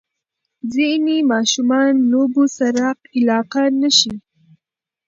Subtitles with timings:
[0.73, 2.85] ځینې ماشومان لوبو سره
[3.17, 4.15] علاقه نه ښیي.